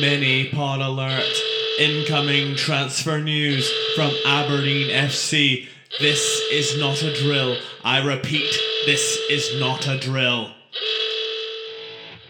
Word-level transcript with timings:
Mini 0.00 0.48
pod 0.50 0.80
alert. 0.80 1.24
Incoming 1.78 2.56
transfer 2.56 3.20
news 3.20 3.70
from 3.94 4.12
Aberdeen 4.26 4.88
FC. 4.90 5.68
This 6.00 6.40
is 6.50 6.78
not 6.78 7.02
a 7.02 7.14
drill. 7.22 7.56
I 7.84 8.04
repeat, 8.04 8.58
this 8.86 9.18
is 9.30 9.60
not 9.60 9.86
a 9.86 9.98
drill. 9.98 10.50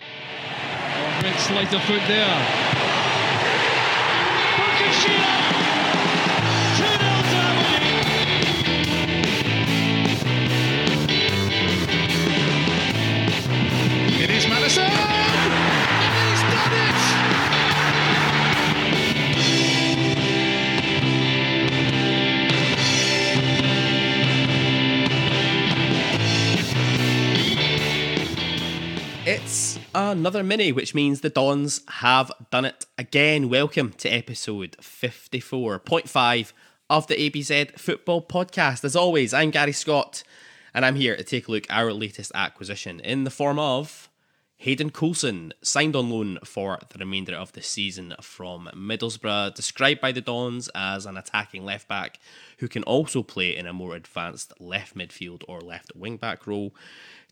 Oh, 0.00 1.20
great 1.20 1.38
sleight 1.38 1.72
of 1.72 1.82
foot 1.82 2.02
there. 2.08 2.72
It 4.84 5.41
another 29.94 30.42
mini, 30.42 30.72
which 30.72 30.94
means 30.94 31.20
the 31.20 31.30
Dons 31.30 31.80
have 31.88 32.30
done 32.50 32.64
it 32.64 32.86
again. 32.96 33.48
Welcome 33.48 33.92
to 33.98 34.08
episode 34.08 34.76
54.5 34.80 36.52
of 36.90 37.06
the 37.06 37.14
ABZ 37.14 37.78
Football 37.78 38.22
Podcast. 38.22 38.84
As 38.84 38.96
always, 38.96 39.34
I'm 39.34 39.50
Gary 39.50 39.72
Scott, 39.72 40.22
and 40.74 40.84
I'm 40.84 40.96
here 40.96 41.16
to 41.16 41.24
take 41.24 41.48
a 41.48 41.50
look 41.50 41.70
at 41.70 41.76
our 41.76 41.92
latest 41.92 42.32
acquisition 42.34 43.00
in 43.00 43.24
the 43.24 43.30
form 43.30 43.58
of 43.58 44.08
Hayden 44.62 44.90
Coulson, 44.90 45.52
signed 45.60 45.96
on 45.96 46.08
loan 46.08 46.38
for 46.44 46.78
the 46.90 46.98
remainder 47.00 47.34
of 47.34 47.50
the 47.50 47.62
season 47.62 48.14
from 48.20 48.70
Middlesbrough, 48.72 49.56
described 49.56 50.00
by 50.00 50.12
the 50.12 50.20
Dons 50.20 50.70
as 50.72 51.04
an 51.04 51.16
attacking 51.16 51.64
left 51.64 51.88
back 51.88 52.20
who 52.58 52.68
can 52.68 52.84
also 52.84 53.24
play 53.24 53.56
in 53.56 53.66
a 53.66 53.72
more 53.72 53.96
advanced 53.96 54.52
left 54.60 54.94
midfield 54.94 55.42
or 55.48 55.60
left 55.60 55.96
wing 55.96 56.16
back 56.16 56.46
role. 56.46 56.72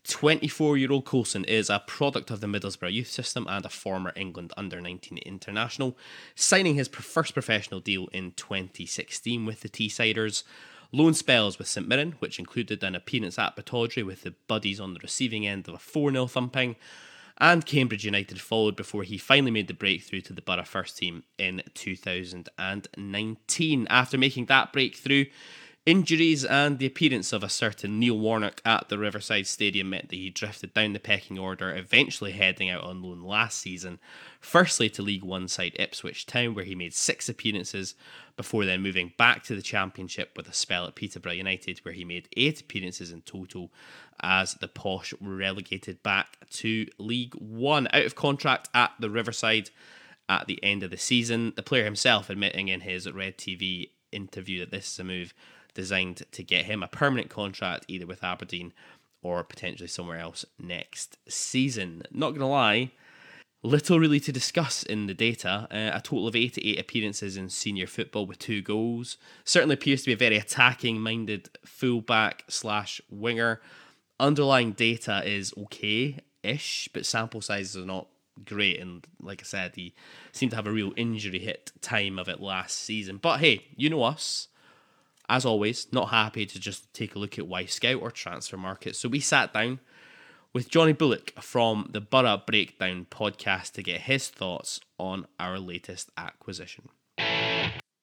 24 0.03 0.75
year 0.75 0.91
old 0.91 1.05
Coulson 1.05 1.45
is 1.45 1.69
a 1.69 1.81
product 1.87 2.31
of 2.31 2.41
the 2.41 2.47
Middlesbrough 2.47 2.91
youth 2.91 3.07
system 3.07 3.47
and 3.49 3.63
a 3.65 3.69
former 3.69 4.11
England 4.17 4.51
under 4.57 4.81
19 4.81 5.19
international, 5.19 5.97
signing 6.35 6.75
his 6.75 6.89
first 6.89 7.31
professional 7.31 7.79
deal 7.79 8.09
in 8.11 8.33
2016 8.33 9.45
with 9.45 9.61
the 9.61 9.69
Teesiders. 9.69 10.43
Loan 10.91 11.13
spells 11.13 11.57
with 11.57 11.69
St 11.69 11.87
Mirren, 11.87 12.15
which 12.19 12.39
included 12.39 12.83
an 12.83 12.93
appearance 12.93 13.39
at 13.39 13.55
Pittodrie 13.55 14.05
with 14.05 14.23
the 14.23 14.35
Buddies 14.49 14.81
on 14.81 14.93
the 14.93 14.99
receiving 15.01 15.47
end 15.47 15.69
of 15.69 15.75
a 15.75 15.79
4 15.79 16.11
0 16.11 16.27
thumping, 16.27 16.75
and 17.41 17.65
Cambridge 17.65 18.05
United 18.05 18.39
followed 18.39 18.75
before 18.75 19.01
he 19.01 19.17
finally 19.17 19.49
made 19.49 19.67
the 19.67 19.73
breakthrough 19.73 20.21
to 20.21 20.31
the 20.31 20.43
Boro 20.43 20.63
first 20.63 20.97
team 20.97 21.23
in 21.39 21.63
2019. 21.73 23.87
After 23.89 24.17
making 24.19 24.45
that 24.45 24.71
breakthrough, 24.71 25.25
Injuries 25.87 26.45
and 26.45 26.77
the 26.77 26.85
appearance 26.85 27.33
of 27.33 27.41
a 27.41 27.49
certain 27.49 27.99
Neil 27.99 28.19
Warnock 28.19 28.61
at 28.63 28.89
the 28.89 28.99
Riverside 28.99 29.47
Stadium 29.47 29.89
meant 29.89 30.09
that 30.09 30.15
he 30.15 30.29
drifted 30.29 30.75
down 30.75 30.93
the 30.93 30.99
pecking 30.99 31.39
order, 31.39 31.75
eventually 31.75 32.33
heading 32.33 32.69
out 32.69 32.83
on 32.83 33.01
loan 33.01 33.23
last 33.23 33.57
season, 33.57 33.97
firstly 34.39 34.91
to 34.91 35.01
League 35.01 35.23
One 35.23 35.47
side 35.47 35.75
Ipswich 35.79 36.27
Town, 36.27 36.53
where 36.53 36.65
he 36.65 36.75
made 36.75 36.93
six 36.93 37.27
appearances, 37.27 37.95
before 38.37 38.63
then 38.63 38.83
moving 38.83 39.13
back 39.17 39.43
to 39.45 39.55
the 39.55 39.61
Championship 39.63 40.33
with 40.37 40.47
a 40.47 40.53
spell 40.53 40.85
at 40.85 40.93
Peterborough 40.93 41.31
United, 41.31 41.79
where 41.79 41.95
he 41.95 42.05
made 42.05 42.29
eight 42.37 42.61
appearances 42.61 43.11
in 43.11 43.23
total 43.23 43.71
as 44.21 44.53
the 44.53 44.67
Posh 44.67 45.15
were 45.19 45.35
relegated 45.35 46.03
back 46.03 46.37
to 46.51 46.85
League 46.99 47.33
One. 47.33 47.87
Out 47.91 48.05
of 48.05 48.13
contract 48.13 48.69
at 48.75 48.91
the 48.99 49.09
Riverside 49.09 49.71
at 50.29 50.45
the 50.45 50.63
end 50.63 50.83
of 50.83 50.91
the 50.91 50.97
season, 50.97 51.53
the 51.55 51.63
player 51.63 51.85
himself 51.85 52.29
admitting 52.29 52.67
in 52.67 52.81
his 52.81 53.11
Red 53.11 53.39
TV 53.39 53.89
interview 54.11 54.59
that 54.59 54.69
this 54.69 54.91
is 54.91 54.99
a 54.99 55.03
move 55.03 55.33
designed 55.73 56.23
to 56.31 56.43
get 56.43 56.65
him 56.65 56.83
a 56.83 56.87
permanent 56.87 57.29
contract 57.29 57.85
either 57.87 58.05
with 58.05 58.23
Aberdeen 58.23 58.73
or 59.21 59.43
potentially 59.43 59.87
somewhere 59.87 60.19
else 60.19 60.45
next 60.59 61.17
season. 61.27 62.03
Not 62.11 62.29
going 62.29 62.41
to 62.41 62.47
lie, 62.47 62.91
little 63.63 63.99
really 63.99 64.19
to 64.19 64.31
discuss 64.31 64.83
in 64.83 65.07
the 65.07 65.13
data. 65.13 65.67
Uh, 65.71 65.95
a 65.95 66.01
total 66.01 66.27
of 66.27 66.35
88 66.35 66.79
appearances 66.79 67.37
in 67.37 67.49
senior 67.49 67.87
football 67.87 68.25
with 68.25 68.39
two 68.39 68.61
goals. 68.61 69.17
Certainly 69.43 69.75
appears 69.75 70.01
to 70.01 70.07
be 70.07 70.13
a 70.13 70.17
very 70.17 70.37
attacking 70.37 70.99
minded 70.99 71.49
fullback 71.65 72.43
slash 72.47 73.01
winger. 73.09 73.61
Underlying 74.19 74.71
data 74.71 75.21
is 75.25 75.53
okay 75.57 76.17
ish, 76.43 76.89
but 76.93 77.05
sample 77.05 77.41
sizes 77.41 77.81
are 77.81 77.85
not 77.85 78.07
great. 78.43 78.79
And 78.79 79.05
like 79.21 79.41
I 79.41 79.45
said, 79.45 79.75
he 79.75 79.93
seemed 80.31 80.51
to 80.51 80.55
have 80.55 80.67
a 80.67 80.71
real 80.71 80.93
injury 80.95 81.39
hit 81.39 81.71
time 81.81 82.17
of 82.17 82.27
it 82.27 82.41
last 82.41 82.77
season. 82.77 83.17
But 83.17 83.39
hey, 83.39 83.65
you 83.75 83.89
know 83.89 84.03
us 84.03 84.47
as 85.31 85.45
always, 85.45 85.87
not 85.93 86.09
happy 86.09 86.45
to 86.45 86.59
just 86.59 86.93
take 86.93 87.15
a 87.15 87.19
look 87.19 87.39
at 87.39 87.45
Wyscout 87.45 88.01
or 88.01 88.11
Transfermarkt. 88.11 88.93
So 88.95 89.07
we 89.07 89.21
sat 89.21 89.53
down 89.53 89.79
with 90.53 90.69
Jonny 90.69 90.91
Bullock 90.91 91.31
from 91.41 91.87
the 91.93 92.01
Boro 92.01 92.43
Breakdown 92.45 93.07
podcast 93.09 93.71
to 93.73 93.81
get 93.81 94.01
his 94.01 94.27
thoughts 94.27 94.81
on 94.99 95.25
our 95.39 95.57
latest 95.57 96.11
acquisition. 96.17 96.89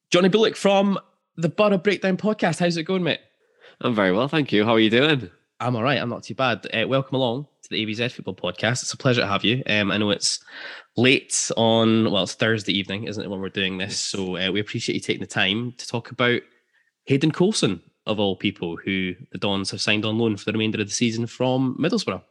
Jonny 0.09 0.29
Bullock 0.29 0.55
from 0.55 0.97
the 1.37 1.49
Boro 1.49 1.77
Breakdown 1.77 2.17
podcast. 2.17 2.59
How's 2.59 2.77
it 2.77 2.83
going, 2.83 3.03
mate? 3.03 3.19
I'm 3.79 3.93
very 3.93 4.11
well, 4.11 4.27
thank 4.27 4.51
you. 4.51 4.65
How 4.65 4.73
are 4.73 4.79
you 4.79 4.89
doing? 4.89 5.29
I'm 5.59 5.75
all 5.75 5.83
right. 5.83 6.01
I'm 6.01 6.09
not 6.09 6.23
too 6.23 6.33
bad. 6.33 6.65
Uh, 6.73 6.87
welcome 6.87 7.15
along 7.15 7.45
to 7.61 7.69
the 7.69 7.85
ABZ 7.85 8.11
Football 8.11 8.33
Podcast. 8.33 8.81
It's 8.81 8.93
a 8.93 8.97
pleasure 8.97 9.21
to 9.21 9.27
have 9.27 9.45
you. 9.45 9.61
Um, 9.67 9.91
I 9.91 9.97
know 9.97 10.09
it's 10.09 10.43
late 10.97 11.51
on, 11.57 12.11
well, 12.11 12.23
it's 12.23 12.33
Thursday 12.33 12.75
evening, 12.75 13.03
isn't 13.03 13.23
it, 13.23 13.29
when 13.29 13.39
we're 13.39 13.49
doing 13.49 13.77
this? 13.77 13.99
So 13.99 14.35
uh, 14.35 14.49
we 14.51 14.59
appreciate 14.59 14.95
you 14.95 15.01
taking 15.01 15.21
the 15.21 15.27
time 15.27 15.73
to 15.73 15.87
talk 15.87 16.09
about 16.09 16.41
Hayden 17.09 17.31
Coulson, 17.31 17.81
of 18.05 18.19
all 18.19 18.35
people, 18.35 18.77
who 18.77 19.15
the 19.31 19.39
Dons 19.39 19.71
have 19.71 19.81
signed 19.81 20.05
on 20.05 20.19
loan 20.19 20.37
for 20.37 20.45
the 20.45 20.51
remainder 20.51 20.79
of 20.79 20.85
the 20.85 20.93
season 20.93 21.25
from 21.25 21.75
Middlesbrough. 21.79 22.21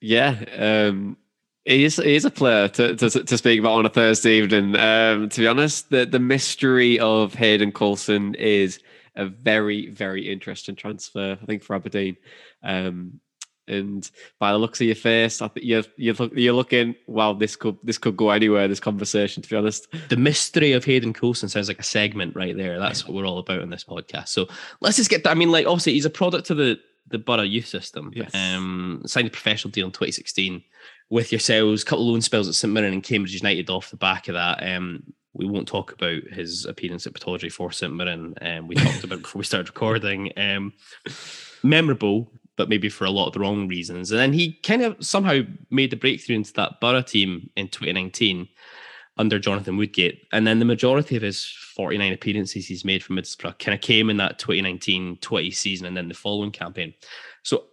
Yeah, 0.00 0.44
um, 0.56 1.16
he 1.64 1.82
is, 1.82 1.96
he 1.96 2.14
is 2.14 2.24
a 2.24 2.30
player 2.30 2.68
to, 2.68 2.94
to, 2.94 3.10
to 3.10 3.36
speak 3.36 3.58
about 3.58 3.72
on 3.72 3.84
a 3.84 3.88
Thursday 3.88 4.38
evening. 4.38 4.76
Um, 4.76 5.28
to 5.28 5.40
be 5.40 5.48
honest, 5.48 5.90
the, 5.90 6.06
the 6.06 6.20
mystery 6.20 7.00
of 7.00 7.34
Hayden 7.34 7.72
Coulson 7.72 8.36
is 8.36 8.78
a 9.16 9.26
very, 9.26 9.88
very 9.88 10.30
interesting 10.30 10.76
transfer, 10.76 11.36
I 11.42 11.44
think, 11.44 11.64
for 11.64 11.74
Aberdeen. 11.74 12.16
Um, 12.62 13.20
and 13.68 14.08
by 14.38 14.52
the 14.52 14.58
looks 14.58 14.80
of 14.80 14.86
your 14.86 14.96
face, 14.96 15.42
I 15.42 15.48
think 15.48 15.66
you're 15.66 15.84
you're, 15.96 16.14
you're 16.34 16.54
looking. 16.54 16.94
Wow, 17.06 17.32
this 17.32 17.56
could 17.56 17.76
this 17.82 17.98
could 17.98 18.16
go 18.16 18.30
anywhere. 18.30 18.68
This 18.68 18.80
conversation, 18.80 19.42
to 19.42 19.48
be 19.48 19.56
honest. 19.56 19.88
The 20.08 20.16
mystery 20.16 20.72
of 20.72 20.84
Hayden 20.84 21.12
Coulson 21.12 21.48
sounds 21.48 21.68
like 21.68 21.80
a 21.80 21.84
segment 21.84 22.36
right 22.36 22.56
there. 22.56 22.78
That's 22.78 23.06
what 23.06 23.14
we're 23.14 23.26
all 23.26 23.38
about 23.38 23.60
in 23.60 23.70
this 23.70 23.84
podcast. 23.84 24.28
So 24.28 24.46
let's 24.80 24.96
just 24.96 25.10
get. 25.10 25.24
That. 25.24 25.30
I 25.30 25.34
mean, 25.34 25.50
like 25.50 25.66
obviously 25.66 25.94
he's 25.94 26.04
a 26.04 26.10
product 26.10 26.50
of 26.50 26.56
the 26.56 26.78
the 27.08 27.18
Boro 27.18 27.42
youth 27.42 27.66
system. 27.66 28.12
Yes. 28.14 28.34
Um, 28.34 29.02
signed 29.06 29.28
a 29.28 29.30
professional 29.30 29.70
deal 29.70 29.86
in 29.86 29.92
2016 29.92 30.62
with 31.10 31.32
yourselves. 31.32 31.82
A 31.82 31.84
couple 31.84 32.04
of 32.04 32.10
loan 32.10 32.20
spells 32.20 32.48
at 32.48 32.54
St 32.54 32.72
Mirren 32.72 32.92
and 32.92 33.02
Cambridge 33.02 33.34
United 33.34 33.70
off 33.70 33.90
the 33.90 33.96
back 33.96 34.28
of 34.28 34.34
that. 34.34 34.62
Um, 34.66 35.02
we 35.32 35.46
won't 35.46 35.68
talk 35.68 35.92
about 35.92 36.22
his 36.32 36.64
appearance 36.64 37.06
at 37.06 37.12
Pittodrie 37.12 37.52
for 37.52 37.70
St 37.70 37.92
Mirren. 37.92 38.34
Um, 38.40 38.68
we 38.68 38.74
talked 38.74 39.04
about 39.04 39.22
before 39.22 39.38
we 39.40 39.44
started 39.44 39.68
recording. 39.68 40.32
Um, 40.36 40.72
memorable, 41.62 42.32
but 42.56 42.68
maybe 42.68 42.88
for 42.88 43.04
a 43.04 43.10
lot 43.10 43.26
of 43.26 43.32
the 43.32 43.40
wrong 43.40 43.68
reasons. 43.68 44.10
And 44.10 44.18
then 44.18 44.32
he 44.32 44.54
kind 44.62 44.82
of 44.82 44.96
somehow 45.04 45.40
made 45.70 45.90
the 45.90 45.96
breakthrough 45.96 46.36
into 46.36 46.52
that 46.54 46.80
Boro 46.80 47.02
team 47.02 47.50
in 47.56 47.68
2019 47.68 48.48
under 49.18 49.38
Jonathan 49.38 49.76
Woodgate. 49.76 50.26
And 50.32 50.46
then 50.46 50.58
the 50.58 50.64
majority 50.64 51.16
of 51.16 51.22
his 51.22 51.44
49 51.44 52.12
appearances 52.12 52.66
he's 52.66 52.84
made 52.84 53.02
for 53.02 53.12
Middlesbrough 53.12 53.58
kind 53.58 53.74
of 53.74 53.80
came 53.80 54.10
in 54.10 54.16
that 54.18 54.38
2019 54.38 55.18
20 55.18 55.50
season 55.50 55.86
and 55.86 55.96
then 55.96 56.08
the 56.08 56.14
following 56.14 56.50
campaign. 56.50 56.94
So 57.42 57.64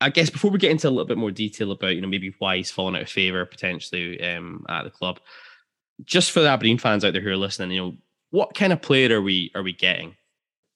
I 0.00 0.10
guess 0.10 0.30
before 0.30 0.50
we 0.50 0.58
get 0.58 0.70
into 0.70 0.88
a 0.88 0.90
little 0.90 1.06
bit 1.06 1.18
more 1.18 1.30
detail 1.30 1.70
about, 1.70 1.94
you 1.94 2.00
know, 2.00 2.08
maybe 2.08 2.34
why 2.38 2.56
he's 2.56 2.70
fallen 2.70 2.96
out 2.96 3.02
of 3.02 3.08
favour 3.08 3.44
potentially 3.46 4.20
um, 4.22 4.64
at 4.68 4.84
the 4.84 4.90
club, 4.90 5.20
just 6.04 6.32
for 6.32 6.40
the 6.40 6.48
Aberdeen 6.48 6.78
fans 6.78 7.04
out 7.04 7.12
there 7.12 7.22
who 7.22 7.30
are 7.30 7.36
listening, 7.36 7.70
you 7.70 7.82
know, 7.82 7.96
what 8.30 8.54
kind 8.54 8.72
of 8.72 8.82
player 8.82 9.18
are 9.18 9.22
we 9.22 9.52
are 9.54 9.62
we 9.62 9.72
getting? 9.72 10.16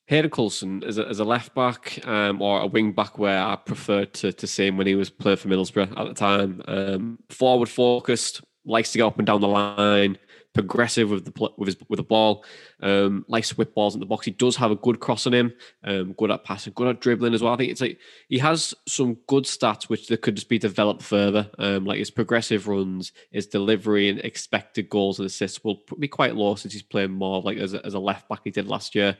Hayden 0.06 0.30
Coulson 0.30 0.84
as 0.84 0.98
a, 0.98 1.08
as 1.08 1.18
a 1.18 1.24
left 1.24 1.54
back 1.54 2.06
um, 2.06 2.40
or 2.40 2.60
a 2.60 2.66
wing 2.66 2.92
back, 2.92 3.18
where 3.18 3.42
I 3.42 3.56
preferred 3.56 4.14
to, 4.14 4.32
to 4.32 4.46
see 4.46 4.66
him 4.66 4.76
when 4.76 4.86
he 4.86 4.94
was 4.94 5.10
playing 5.10 5.38
for 5.38 5.48
Middlesbrough 5.48 5.98
at 5.98 6.06
the 6.06 6.14
time. 6.14 6.62
Um, 6.68 7.18
forward 7.28 7.68
focused, 7.68 8.42
likes 8.64 8.92
to 8.92 8.98
get 8.98 9.04
up 9.04 9.18
and 9.18 9.26
down 9.26 9.40
the 9.40 9.48
line, 9.48 10.16
progressive 10.54 11.10
with 11.10 11.24
the 11.24 11.50
with 11.56 11.66
his 11.66 11.76
with 11.88 11.98
the 11.98 12.04
ball, 12.04 12.44
um, 12.82 13.24
likes 13.28 13.48
to 13.48 13.56
whip 13.56 13.74
balls 13.74 13.94
in 13.94 14.00
the 14.00 14.06
box. 14.06 14.24
He 14.24 14.30
does 14.30 14.54
have 14.56 14.70
a 14.70 14.76
good 14.76 15.00
cross 15.00 15.26
on 15.26 15.34
him, 15.34 15.52
um, 15.82 16.12
good 16.12 16.30
at 16.30 16.44
passing, 16.44 16.72
good 16.76 16.88
at 16.88 17.00
dribbling 17.00 17.34
as 17.34 17.42
well. 17.42 17.54
I 17.54 17.56
think 17.56 17.72
it's 17.72 17.80
like 17.80 17.98
he 18.28 18.38
has 18.38 18.74
some 18.86 19.18
good 19.26 19.44
stats 19.44 19.84
which 19.84 20.06
they 20.06 20.16
could 20.16 20.36
just 20.36 20.48
be 20.48 20.58
developed 20.58 21.02
further. 21.02 21.50
Um, 21.58 21.84
like 21.84 21.98
his 21.98 22.12
progressive 22.12 22.68
runs, 22.68 23.12
his 23.32 23.46
delivery, 23.48 24.08
and 24.08 24.20
expected 24.20 24.88
goals 24.88 25.18
and 25.18 25.26
assists 25.26 25.64
will 25.64 25.82
be 25.98 26.08
quite 26.08 26.36
low 26.36 26.54
since 26.54 26.72
he's 26.72 26.82
playing 26.82 27.12
more 27.12 27.42
like 27.42 27.58
as 27.58 27.74
a, 27.74 27.84
as 27.84 27.94
a 27.94 27.98
left 27.98 28.28
back 28.28 28.40
he 28.44 28.50
did 28.50 28.68
last 28.68 28.94
year. 28.94 29.16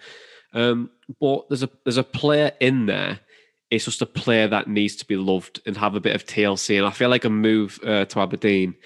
Um, 0.52 0.90
but 1.20 1.48
there's 1.48 1.62
a 1.62 1.70
there's 1.84 1.96
a 1.96 2.04
player 2.04 2.52
in 2.60 2.86
there. 2.86 3.20
It's 3.70 3.84
just 3.84 4.02
a 4.02 4.06
player 4.06 4.46
that 4.48 4.68
needs 4.68 4.96
to 4.96 5.06
be 5.06 5.16
loved 5.16 5.60
and 5.66 5.76
have 5.76 5.96
a 5.96 6.00
bit 6.00 6.14
of 6.14 6.24
TLC. 6.24 6.78
And 6.78 6.86
I 6.86 6.90
feel 6.90 7.08
like 7.08 7.24
a 7.24 7.30
move 7.30 7.80
uh, 7.84 8.04
to 8.06 8.20
Aberdeen 8.20 8.76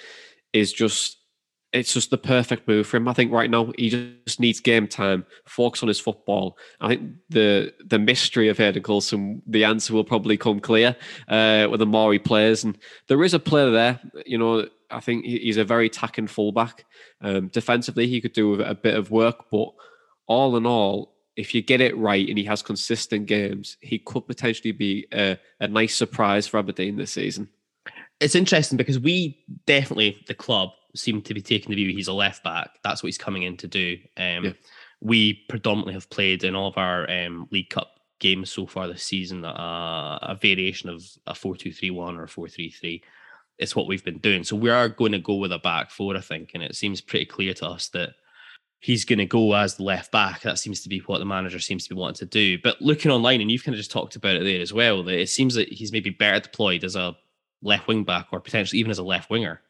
is 0.53 0.73
just 0.73 1.19
it's 1.73 1.95
just 1.95 2.11
the 2.11 2.19
perfect 2.19 2.67
move 2.67 2.87
for 2.87 2.97
him. 2.97 3.07
I 3.07 3.13
think 3.13 3.33
right 3.33 3.51
now 3.51 3.73
he 3.79 3.91
just 3.91 4.41
needs 4.41 4.59
game 4.59 4.89
time, 4.89 5.25
focus 5.47 5.83
on 5.83 5.89
his 5.89 6.01
football. 6.01 6.59
I 6.81 6.89
think 6.89 7.13
the 7.29 7.73
the 7.87 7.99
mystery 7.99 8.49
of 8.49 8.59
Hayden 8.59 8.83
Coulson, 8.83 9.43
the 9.47 9.65
answer 9.65 9.95
will 9.95 10.05
probably 10.05 10.37
come 10.37 10.61
clear 10.61 10.97
uh, 11.29 11.69
with 11.71 11.81
the 11.81 11.87
more 11.87 12.13
he 12.13 12.19
plays. 12.19 12.65
And 12.65 12.77
there 13.09 13.23
is 13.23 13.35
a 13.35 13.39
player 13.39 13.71
there, 13.71 14.01
you 14.27 14.39
know. 14.39 14.69
I 14.93 14.99
think 14.99 15.25
he's 15.25 15.57
a 15.57 15.65
very 15.65 15.87
attacking 15.87 16.27
fullback. 16.27 16.85
Um, 17.21 17.47
defensively, 17.47 18.09
he 18.09 18.21
could 18.21 18.33
do 18.33 18.61
a 18.61 18.75
bit 18.75 18.97
of 18.97 19.13
work, 19.13 19.45
but 19.49 19.69
all 20.27 20.57
in 20.57 20.67
all, 20.67 21.15
if 21.41 21.55
you 21.55 21.63
get 21.63 21.81
it 21.81 21.97
right 21.97 22.29
and 22.29 22.37
he 22.37 22.45
has 22.45 22.61
consistent 22.61 23.25
games, 23.25 23.79
he 23.81 23.99
could 23.99 24.27
potentially 24.27 24.73
be 24.73 25.07
a, 25.13 25.39
a 25.61 25.67
nice 25.67 25.97
surprise 25.97 26.47
for 26.47 26.59
Aberdeen 26.59 26.97
this 26.97 27.13
season. 27.13 27.49
It's 28.21 28.35
interesting 28.35 28.77
because 28.77 28.99
we 28.99 29.43
definitely, 29.65 30.23
the 30.27 30.35
club, 30.35 30.71
seem 30.95 31.23
to 31.23 31.33
be 31.33 31.41
taking 31.41 31.71
the 31.71 31.77
view 31.77 31.95
he's 31.95 32.09
a 32.09 32.13
left 32.13 32.45
back. 32.45 32.79
That's 32.85 33.03
what 33.03 33.07
he's 33.07 33.17
coming 33.17 33.45
in 33.45 33.57
to 33.59 33.69
do. 33.69 33.97
Um, 34.19 34.45
yeah. 34.45 34.53
We 35.01 35.45
predominantly 35.49 35.95
have 35.95 36.11
played 36.11 36.45
in 36.45 36.55
all 36.55 36.69
of 36.69 36.77
our 36.77 37.11
um, 37.11 37.49
League 37.51 37.71
Cup 37.71 37.93
games 38.19 38.51
so 38.51 38.67
far 38.67 38.87
this 38.87 39.03
season 39.03 39.47
uh, 39.47 40.19
a 40.21 40.37
variation 40.39 40.91
of 40.91 41.03
a 41.27 41.35
4 41.35 41.57
2 41.57 41.73
3 41.73 41.91
1 41.91 42.19
or 42.19 42.27
4 42.27 42.49
3 42.49 42.71
3. 42.71 43.03
It's 43.57 43.75
what 43.75 43.87
we've 43.87 44.05
been 44.05 44.19
doing. 44.19 44.45
So 44.45 44.57
we 44.57 44.69
are 44.69 44.91
going 44.91 45.13
to 45.13 45.19
go 45.19 45.37
with 45.37 45.53
a 45.53 45.59
back 45.59 45.91
four, 45.91 46.17
I 46.17 46.21
think. 46.21 46.51
And 46.53 46.63
it 46.63 46.77
seems 46.77 47.01
pretty 47.01 47.27
clear 47.27 47.55
to 47.55 47.67
us 47.67 47.89
that 47.91 48.11
he's 48.81 49.05
going 49.05 49.19
to 49.19 49.27
go 49.27 49.55
as 49.55 49.77
the 49.77 49.83
left 49.83 50.11
back. 50.11 50.41
That 50.41 50.59
seems 50.59 50.81
to 50.81 50.89
be 50.89 50.99
what 51.01 51.19
the 51.19 51.27
manager 51.27 51.61
seems 51.61 51.85
to 51.85 51.95
be 51.95 52.01
wanting 52.01 52.27
to 52.27 52.27
do. 52.27 52.59
But 52.59 52.81
looking 52.81 53.11
online, 53.11 53.41
and 53.41 53.51
you've 53.51 53.63
kind 53.63 53.75
of 53.75 53.79
just 53.79 53.91
talked 53.91 54.17
about 54.17 54.37
it 54.37 54.45
there 54.45 54.61
as 54.61 54.73
well, 54.73 55.03
that 55.05 55.21
it 55.21 55.29
seems 55.29 55.55
that 55.55 55.69
he's 55.69 55.93
maybe 55.93 56.11
better 56.11 56.41
deployed 56.41 56.83
as 56.83 56.97
a 56.97 57.15
left 57.63 57.87
wing 57.87 58.05
back 58.05 58.29
or 58.33 58.41
potentially 58.41 58.81
even 58.81 58.91
as 58.91 58.99
a 58.99 59.05
left 59.05 59.31
winger. 59.31 59.61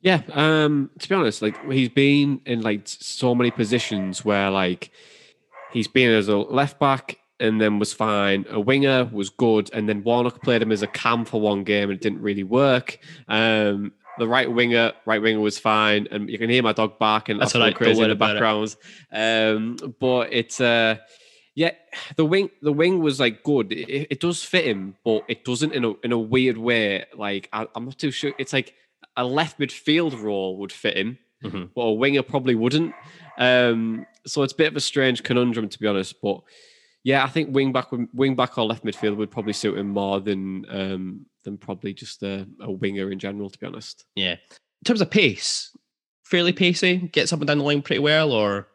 Yeah, 0.00 0.22
um, 0.32 0.90
to 0.98 1.08
be 1.08 1.14
honest, 1.14 1.42
like 1.42 1.70
he's 1.70 1.88
been 1.88 2.40
in 2.46 2.62
like 2.62 2.82
so 2.84 3.34
many 3.34 3.50
positions 3.50 4.24
where 4.24 4.50
like 4.50 4.90
he's 5.72 5.88
been 5.88 6.10
as 6.10 6.28
a 6.28 6.36
left 6.36 6.78
back 6.78 7.18
and 7.40 7.60
then 7.60 7.78
was 7.78 7.92
fine. 7.92 8.46
A 8.48 8.60
winger 8.60 9.04
was 9.12 9.28
good, 9.28 9.68
and 9.74 9.88
then 9.88 10.02
Warnock 10.02 10.42
played 10.42 10.62
him 10.62 10.72
as 10.72 10.82
a 10.82 10.86
cam 10.86 11.24
for 11.24 11.40
one 11.40 11.64
game 11.64 11.90
and 11.90 11.98
it 11.98 12.00
didn't 12.00 12.22
really 12.22 12.44
work. 12.44 12.98
Um, 13.28 13.92
the 14.18 14.28
right 14.28 14.50
winger, 14.50 14.92
right 15.04 15.20
winger 15.20 15.40
was 15.40 15.58
fine, 15.58 16.08
and 16.10 16.28
you 16.28 16.38
can 16.38 16.50
hear 16.50 16.62
my 16.62 16.72
dog 16.72 16.98
barking. 16.98 17.38
That's 17.38 17.54
what 17.54 17.62
I 17.62 17.72
crazy 17.72 18.02
in 18.02 18.08
the 18.08 18.14
background. 18.14 18.76
Um, 19.12 19.94
but 20.00 20.32
it's 20.32 20.60
uh, 20.60 20.96
yeah, 21.54 21.72
the 22.16 22.24
wing, 22.24 22.50
the 22.60 22.72
wing 22.72 23.00
was 23.00 23.18
like 23.18 23.42
good. 23.42 23.72
It, 23.72 24.08
it, 24.10 24.20
does 24.20 24.44
fit 24.44 24.66
him, 24.66 24.96
but 25.04 25.24
it 25.26 25.44
doesn't 25.44 25.72
in 25.72 25.84
a 25.84 25.92
in 26.04 26.12
a 26.12 26.18
weird 26.18 26.58
way. 26.58 27.06
Like 27.16 27.48
I, 27.52 27.66
I'm 27.74 27.86
not 27.86 27.98
too 27.98 28.10
sure. 28.10 28.32
It's 28.38 28.52
like 28.52 28.74
a 29.16 29.24
left 29.24 29.58
midfield 29.58 30.22
role 30.22 30.58
would 30.58 30.72
fit 30.72 30.96
him, 30.96 31.18
mm-hmm. 31.42 31.64
but 31.74 31.82
a 31.82 31.92
winger 31.92 32.22
probably 32.22 32.54
wouldn't. 32.54 32.94
Um, 33.38 34.06
so 34.26 34.42
it's 34.42 34.52
a 34.52 34.56
bit 34.56 34.68
of 34.68 34.76
a 34.76 34.80
strange 34.80 35.22
conundrum 35.22 35.68
to 35.70 35.78
be 35.78 35.86
honest. 35.86 36.20
But 36.20 36.42
yeah, 37.06 37.22
I 37.22 37.28
think 37.28 37.54
wing 37.54 37.72
back, 37.72 37.86
wing 38.12 38.34
back 38.34 38.58
or 38.58 38.64
left 38.64 38.84
midfield 38.84 39.16
would 39.16 39.30
probably 39.30 39.52
suit 39.52 39.78
him 39.78 39.90
more 39.90 40.18
than 40.20 40.66
um, 40.68 41.26
than 41.44 41.56
probably 41.56 41.94
just 41.94 42.20
a, 42.24 42.48
a 42.60 42.72
winger 42.72 43.12
in 43.12 43.20
general. 43.20 43.48
To 43.48 43.56
be 43.56 43.64
honest. 43.64 44.04
Yeah. 44.16 44.32
In 44.32 44.84
terms 44.84 45.00
of 45.00 45.08
pace, 45.08 45.70
fairly 46.24 46.52
pacey, 46.52 46.96
gets 46.96 47.32
up 47.32 47.38
and 47.38 47.46
down 47.46 47.58
the 47.58 47.64
line 47.64 47.82
pretty 47.82 48.00
well, 48.00 48.32
or 48.32 48.66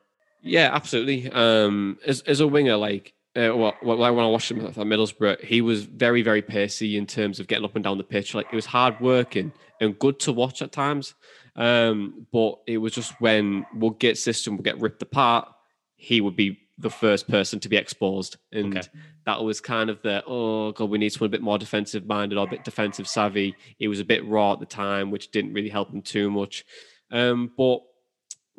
yeah, 0.42 0.70
absolutely. 0.72 1.30
Um, 1.30 2.00
as 2.08 2.22
as 2.22 2.40
a 2.40 2.48
winger, 2.48 2.78
like 2.78 3.14
uh, 3.36 3.52
well, 3.54 3.74
when 3.82 4.02
I 4.02 4.12
watched 4.12 4.50
him 4.50 4.66
at 4.66 4.76
Middlesbrough, 4.76 5.44
he 5.44 5.60
was 5.60 5.84
very, 5.84 6.22
very 6.22 6.42
pacey 6.42 6.96
in 6.96 7.08
terms 7.08 7.42
of 7.42 7.48
getting 7.48 7.66
up 7.66 7.76
and 7.76 7.84
down 7.84 7.98
the 7.98 8.06
pitch. 8.06 8.34
Like 8.34 8.48
it 8.50 8.56
was 8.56 8.66
hard 8.66 9.02
working 9.02 9.52
and 9.82 10.00
good 10.00 10.22
to 10.22 10.32
watch 10.32 10.62
at 10.62 10.72
times. 10.72 11.16
Um, 11.58 12.28
but 12.32 12.60
it 12.66 12.78
was 12.78 12.94
just 12.94 13.12
when 13.20 13.66
Woodgate 13.76 14.18
system 14.18 14.56
would 14.56 14.64
get 14.64 14.80
ripped 14.80 15.02
apart, 15.02 15.50
he 15.98 16.22
would 16.22 16.38
be 16.38 16.60
the 16.78 16.90
first 16.90 17.28
person 17.28 17.60
to 17.60 17.70
be 17.70 17.78
exposed. 17.78 18.38
And 18.52 18.78
okay. 18.78 18.88
that 19.26 19.44
was 19.44 19.62
kind 19.62 19.90
of 19.90 20.02
the, 20.02 20.24
oh, 20.26 20.72
God, 20.72 20.90
we 20.90 20.98
need 20.98 21.12
someone 21.12 21.30
a 21.30 21.32
bit 21.32 21.42
more 21.42 21.58
defensive 21.58 22.06
minded 22.06 22.38
or 22.38 22.48
a 22.48 22.50
bit 22.50 22.64
defensive 22.64 23.08
savvy. 23.08 23.56
He 23.78 23.88
was 23.88 24.00
a 24.00 24.06
bit 24.06 24.26
raw 24.26 24.54
at 24.54 24.60
the 24.60 24.66
time, 24.66 25.12
which 25.12 25.32
didn't 25.32 25.54
really 25.54 25.70
help 25.70 25.92
him 25.92 26.02
too 26.02 26.32
much. 26.32 26.66
Um, 27.12 27.52
but 27.58 27.82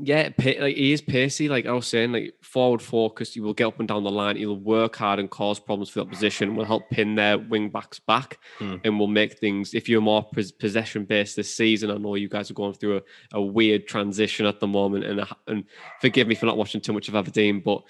yeah, 0.04 0.30
like 0.36 0.76
he 0.76 0.92
is 0.92 1.00
pacey. 1.00 1.48
Like 1.48 1.64
I 1.64 1.70
was 1.70 1.86
saying, 1.86 2.10
like 2.10 2.34
forward 2.42 2.82
focused. 2.82 3.34
He 3.34 3.40
will 3.40 3.54
get 3.54 3.68
up 3.68 3.78
and 3.78 3.86
down 3.86 4.02
the 4.02 4.10
line. 4.10 4.36
He'll 4.36 4.56
work 4.56 4.96
hard 4.96 5.20
and 5.20 5.30
cause 5.30 5.60
problems 5.60 5.90
for 5.90 6.00
the 6.00 6.06
opposition. 6.06 6.56
Will 6.56 6.64
help 6.64 6.90
pin 6.90 7.14
their 7.14 7.38
wing 7.38 7.68
backs 7.68 8.00
back, 8.00 8.38
hmm. 8.58 8.76
and 8.82 8.98
will 8.98 9.06
make 9.06 9.38
things. 9.38 9.74
If 9.74 9.88
you're 9.88 10.00
more 10.00 10.28
possession 10.58 11.04
based 11.04 11.36
this 11.36 11.54
season, 11.54 11.92
I 11.92 11.98
know 11.98 12.16
you 12.16 12.28
guys 12.28 12.50
are 12.50 12.54
going 12.54 12.72
through 12.72 12.96
a, 12.96 13.02
a 13.34 13.40
weird 13.40 13.86
transition 13.86 14.44
at 14.44 14.58
the 14.58 14.66
moment, 14.66 15.04
and 15.04 15.24
and 15.46 15.64
forgive 16.00 16.26
me 16.26 16.34
for 16.34 16.46
not 16.46 16.56
watching 16.56 16.80
too 16.80 16.92
much 16.92 17.08
of 17.08 17.14
Aberdeen, 17.14 17.60
but 17.60 17.82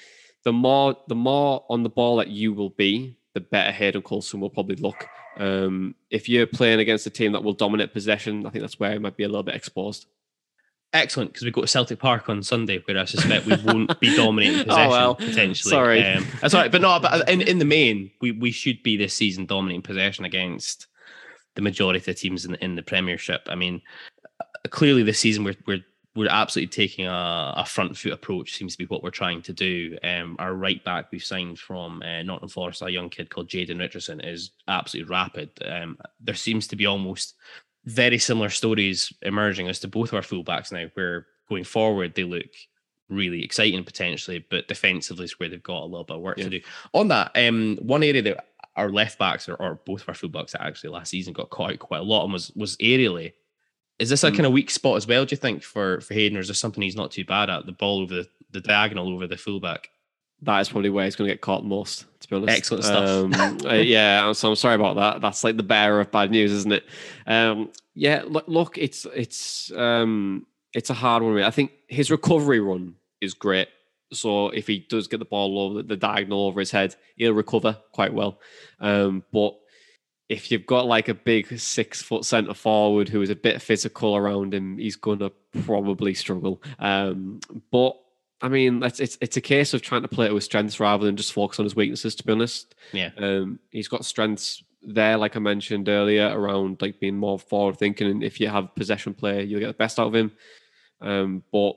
the 0.44 0.52
more 0.52 0.94
the 1.08 1.14
more 1.14 1.64
on 1.70 1.82
the 1.82 1.88
ball 1.88 2.16
that 2.16 2.28
you 2.28 2.52
will 2.52 2.70
be, 2.70 3.16
the 3.32 3.40
better 3.40 3.72
Hayden 3.72 4.02
Coulson 4.02 4.38
will 4.38 4.50
probably 4.50 4.76
look. 4.76 5.06
Um, 5.38 5.94
if 6.10 6.28
you're 6.28 6.46
playing 6.46 6.80
against 6.80 7.06
a 7.06 7.10
team 7.10 7.32
that 7.32 7.42
will 7.42 7.54
dominate 7.54 7.94
possession, 7.94 8.44
I 8.44 8.50
think 8.50 8.60
that's 8.60 8.78
where 8.78 8.92
he 8.92 8.98
might 8.98 9.16
be 9.16 9.24
a 9.24 9.28
little 9.28 9.42
bit 9.42 9.54
exposed 9.54 10.08
excellent 10.92 11.32
because 11.32 11.44
we 11.44 11.50
go 11.50 11.62
to 11.62 11.66
Celtic 11.66 11.98
Park 11.98 12.28
on 12.28 12.42
Sunday, 12.42 12.82
where 12.86 12.98
I 12.98 13.04
suspect 13.04 13.46
we 13.46 13.56
won't 13.64 13.98
be 14.00 14.14
dominating 14.16 14.60
oh, 14.60 14.64
possession 14.64 14.86
oh, 14.86 14.90
well. 14.90 15.14
potentially. 15.14 15.70
Sorry, 15.70 16.04
um, 16.04 16.26
that's 16.40 16.54
all 16.54 16.60
right. 16.60 16.72
But 16.72 16.80
no, 16.80 16.98
but 17.00 17.28
in, 17.28 17.40
in 17.42 17.58
the 17.58 17.64
main, 17.64 18.10
we, 18.20 18.32
we 18.32 18.50
should 18.50 18.82
be 18.82 18.96
this 18.96 19.14
season 19.14 19.46
dominating 19.46 19.82
possession 19.82 20.24
against 20.24 20.86
the 21.54 21.62
majority 21.62 21.98
of 21.98 22.04
the 22.04 22.14
teams 22.14 22.44
in 22.44 22.52
the, 22.52 22.64
in 22.64 22.76
the 22.76 22.82
Premiership. 22.82 23.42
I 23.46 23.54
mean, 23.54 23.82
clearly 24.70 25.02
this 25.02 25.18
season 25.18 25.44
we're 25.44 25.56
we're 25.66 25.84
we're 26.14 26.28
absolutely 26.28 26.68
taking 26.68 27.06
a, 27.06 27.54
a 27.56 27.64
front 27.64 27.96
foot 27.96 28.12
approach. 28.12 28.54
Seems 28.54 28.72
to 28.72 28.78
be 28.78 28.86
what 28.86 29.02
we're 29.02 29.10
trying 29.10 29.40
to 29.42 29.52
do. 29.52 29.96
Um, 30.04 30.36
our 30.38 30.54
right 30.54 30.82
back 30.84 31.06
we've 31.10 31.24
signed 31.24 31.58
from 31.58 32.02
uh, 32.02 32.22
Nottingham 32.22 32.50
Forest, 32.50 32.82
a 32.82 32.90
young 32.90 33.08
kid 33.08 33.30
called 33.30 33.48
Jayden 33.48 33.78
Richardson, 33.78 34.20
is 34.20 34.50
absolutely 34.68 35.10
rapid. 35.10 35.50
Um, 35.64 35.96
there 36.20 36.34
seems 36.34 36.66
to 36.68 36.76
be 36.76 36.86
almost 36.86 37.34
very 37.84 38.18
similar 38.18 38.48
stories 38.48 39.12
emerging 39.22 39.68
as 39.68 39.80
to 39.80 39.88
both 39.88 40.10
of 40.10 40.14
our 40.14 40.22
fullbacks 40.22 40.72
now, 40.72 40.86
where 40.94 41.26
going 41.48 41.64
forward 41.64 42.14
they 42.14 42.24
look 42.24 42.46
really 43.08 43.44
exciting 43.44 43.84
potentially, 43.84 44.44
but 44.50 44.68
defensively 44.68 45.24
is 45.24 45.38
where 45.38 45.48
they've 45.48 45.62
got 45.62 45.82
a 45.82 45.84
little 45.84 46.04
bit 46.04 46.16
of 46.16 46.22
work 46.22 46.38
yeah. 46.38 46.44
to 46.44 46.50
do. 46.50 46.60
On 46.92 47.08
that, 47.08 47.30
um, 47.36 47.78
one 47.82 48.02
area 48.02 48.22
that 48.22 48.46
our 48.76 48.90
left 48.90 49.18
backs 49.18 49.48
or, 49.48 49.54
or 49.56 49.80
both 49.84 50.02
of 50.02 50.08
our 50.08 50.14
fullbacks 50.14 50.52
that 50.52 50.62
actually 50.62 50.90
last 50.90 51.10
season 51.10 51.32
got 51.32 51.50
caught 51.50 51.72
out 51.72 51.78
quite 51.78 52.00
a 52.00 52.04
lot 52.04 52.24
and 52.24 52.32
was 52.32 52.50
was 52.56 52.76
aerially. 52.78 53.32
Is 53.98 54.08
this 54.08 54.24
a 54.24 54.30
mm. 54.30 54.36
kind 54.36 54.46
of 54.46 54.52
weak 54.52 54.70
spot 54.70 54.96
as 54.96 55.06
well? 55.06 55.24
Do 55.24 55.32
you 55.32 55.36
think 55.36 55.62
for 55.62 56.00
for 56.00 56.14
Hayden, 56.14 56.36
or 56.36 56.40
is 56.40 56.48
there 56.48 56.54
something 56.54 56.82
he's 56.82 56.96
not 56.96 57.10
too 57.10 57.24
bad 57.24 57.50
at? 57.50 57.66
The 57.66 57.72
ball 57.72 58.00
over 58.00 58.14
the, 58.14 58.28
the 58.50 58.60
diagonal 58.60 59.12
over 59.12 59.26
the 59.26 59.36
fullback 59.36 59.88
that 60.42 60.60
is 60.60 60.68
probably 60.68 60.90
where 60.90 61.04
he's 61.04 61.16
going 61.16 61.28
to 61.28 61.34
get 61.34 61.40
caught 61.40 61.64
most. 61.64 62.04
To 62.20 62.28
be 62.28 62.36
honest, 62.36 62.56
excellent 62.56 62.84
stuff. 62.84 63.08
Um, 63.08 63.34
uh, 63.64 63.74
yeah, 63.74 64.32
so 64.32 64.50
I'm 64.50 64.56
sorry 64.56 64.74
about 64.74 64.96
that. 64.96 65.20
That's 65.20 65.44
like 65.44 65.56
the 65.56 65.62
bearer 65.62 66.00
of 66.00 66.10
bad 66.10 66.30
news, 66.30 66.52
isn't 66.52 66.72
it? 66.72 66.84
Um, 67.26 67.70
yeah, 67.94 68.22
look, 68.26 68.44
look, 68.46 68.78
it's 68.78 69.06
it's 69.14 69.72
um, 69.72 70.46
it's 70.72 70.90
a 70.90 70.94
hard 70.94 71.22
one. 71.22 71.40
I 71.42 71.50
think 71.50 71.72
his 71.88 72.10
recovery 72.10 72.60
run 72.60 72.96
is 73.20 73.34
great. 73.34 73.68
So 74.12 74.48
if 74.48 74.66
he 74.66 74.80
does 74.90 75.08
get 75.08 75.18
the 75.18 75.24
ball 75.24 75.58
over 75.58 75.82
the 75.82 75.96
diagonal 75.96 76.46
over 76.46 76.60
his 76.60 76.70
head, 76.70 76.96
he'll 77.16 77.32
recover 77.32 77.78
quite 77.92 78.12
well. 78.12 78.38
Um, 78.78 79.24
but 79.32 79.54
if 80.28 80.50
you've 80.50 80.66
got 80.66 80.86
like 80.86 81.08
a 81.08 81.14
big 81.14 81.58
six 81.58 82.02
foot 82.02 82.24
centre 82.24 82.54
forward 82.54 83.08
who 83.08 83.22
is 83.22 83.30
a 83.30 83.36
bit 83.36 83.62
physical 83.62 84.16
around 84.16 84.54
him, 84.54 84.78
he's 84.78 84.96
gonna 84.96 85.30
probably 85.64 86.14
struggle. 86.14 86.62
Um, 86.78 87.40
but 87.70 87.96
I 88.42 88.48
mean, 88.48 88.82
it's, 88.82 88.98
it's 88.98 89.16
it's 89.20 89.36
a 89.36 89.40
case 89.40 89.72
of 89.72 89.82
trying 89.82 90.02
to 90.02 90.08
play 90.08 90.26
it 90.26 90.34
with 90.34 90.44
strengths 90.44 90.80
rather 90.80 91.06
than 91.06 91.16
just 91.16 91.32
focus 91.32 91.60
on 91.60 91.64
his 91.64 91.76
weaknesses. 91.76 92.16
To 92.16 92.24
be 92.24 92.32
honest, 92.32 92.74
yeah, 92.92 93.10
um, 93.16 93.60
he's 93.70 93.88
got 93.88 94.04
strengths 94.04 94.62
there, 94.82 95.16
like 95.16 95.36
I 95.36 95.38
mentioned 95.38 95.88
earlier, 95.88 96.28
around 96.28 96.82
like 96.82 96.98
being 96.98 97.16
more 97.16 97.38
forward 97.38 97.78
thinking, 97.78 98.08
and 98.08 98.24
if 98.24 98.40
you 98.40 98.48
have 98.48 98.74
possession 98.74 99.14
play, 99.14 99.44
you'll 99.44 99.60
get 99.60 99.68
the 99.68 99.74
best 99.74 100.00
out 100.00 100.08
of 100.08 100.14
him. 100.14 100.32
Um, 101.00 101.44
but 101.52 101.74